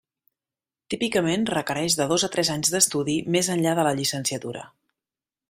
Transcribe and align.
Típicament 0.93 1.45
requereix 1.53 1.97
de 1.99 2.07
dos 2.13 2.25
a 2.29 2.31
tres 2.37 2.51
anys 2.55 2.73
d'estudi 2.77 3.19
més 3.37 3.53
enllà 3.57 3.77
de 3.81 3.85
la 3.91 3.93
llicenciatura. 4.01 4.67